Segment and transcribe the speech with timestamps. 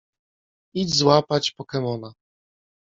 [0.73, 2.13] Idź złapać pokemona.